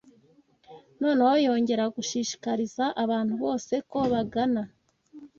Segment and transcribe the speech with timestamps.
[1.01, 4.61] Noneho yongera gushishikariza abantu bose ko bagana